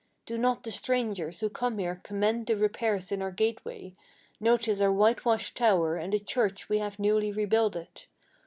Do 0.25 0.35
not 0.39 0.63
the 0.63 0.71
strangers 0.71 1.41
who 1.41 1.49
come 1.51 1.77
here 1.77 2.01
commend 2.03 2.47
the 2.47 2.57
repairs 2.57 3.11
in 3.11 3.21
our 3.21 3.29
gateway, 3.29 3.93
Notice 4.39 4.81
our 4.81 4.91
whitewashed 4.91 5.55
tower, 5.55 5.95
and 5.95 6.11
the 6.11 6.17
church 6.19 6.67
we 6.69 6.79
have 6.79 6.97
newly 6.97 7.31
rebuilded? 7.31 8.05